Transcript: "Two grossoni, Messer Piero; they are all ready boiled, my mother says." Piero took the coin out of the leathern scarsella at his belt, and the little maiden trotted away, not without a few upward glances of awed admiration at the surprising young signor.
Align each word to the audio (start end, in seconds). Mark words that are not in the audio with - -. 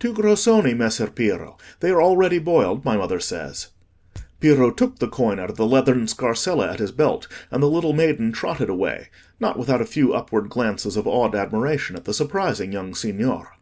"Two 0.00 0.14
grossoni, 0.14 0.72
Messer 0.74 1.08
Piero; 1.08 1.58
they 1.80 1.90
are 1.90 2.00
all 2.00 2.16
ready 2.16 2.38
boiled, 2.38 2.82
my 2.82 2.96
mother 2.96 3.20
says." 3.20 3.68
Piero 4.40 4.70
took 4.70 4.98
the 5.00 5.06
coin 5.06 5.38
out 5.38 5.50
of 5.50 5.56
the 5.56 5.66
leathern 5.66 6.08
scarsella 6.08 6.72
at 6.72 6.78
his 6.78 6.92
belt, 6.92 7.28
and 7.50 7.62
the 7.62 7.68
little 7.68 7.92
maiden 7.92 8.32
trotted 8.32 8.70
away, 8.70 9.10
not 9.38 9.58
without 9.58 9.82
a 9.82 9.84
few 9.84 10.14
upward 10.14 10.48
glances 10.48 10.96
of 10.96 11.06
awed 11.06 11.34
admiration 11.34 11.94
at 11.94 12.06
the 12.06 12.14
surprising 12.14 12.72
young 12.72 12.94
signor. 12.94 13.58